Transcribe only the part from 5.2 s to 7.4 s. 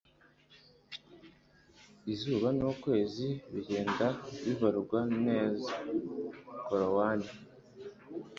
neza- korowani